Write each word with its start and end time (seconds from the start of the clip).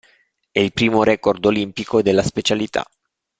È 0.51 0.57
il 0.59 0.73
primo 0.73 1.03
record 1.03 1.45
olimpico 1.45 2.01
della 2.01 2.23
specialità. 2.23 2.83